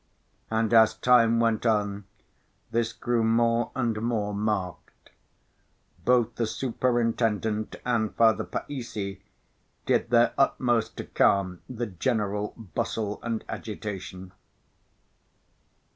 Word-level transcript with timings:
And 0.49 0.73
as 0.73 0.95
time 0.95 1.39
went 1.39 1.63
on, 1.63 2.05
this 2.71 2.91
grew 2.91 3.23
more 3.23 3.69
and 3.75 4.01
more 4.01 4.33
marked. 4.33 5.11
Both 6.05 6.37
the 6.37 6.47
Superintendent 6.47 7.75
and 7.85 8.15
Father 8.15 8.45
Païssy 8.45 9.19
did 9.85 10.09
their 10.09 10.33
utmost 10.39 10.97
to 10.97 11.03
calm 11.03 11.61
the 11.69 11.85
general 11.85 12.55
bustle 12.73 13.19
and 13.21 13.45
agitation. 13.47 14.31